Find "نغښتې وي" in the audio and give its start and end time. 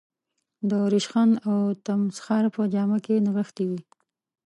3.25-3.81